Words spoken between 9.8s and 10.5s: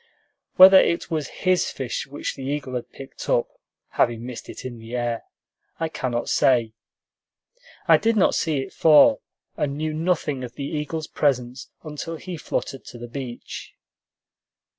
nothing